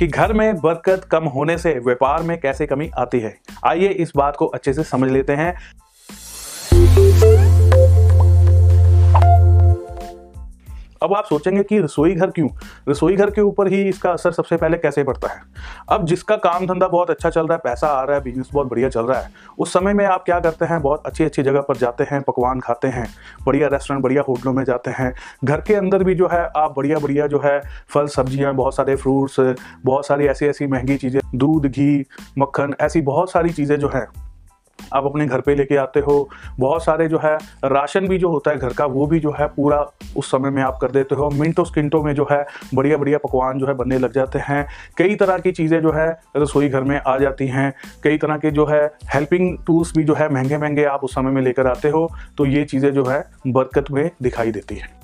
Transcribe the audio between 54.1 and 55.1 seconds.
दिखाई देती हैं।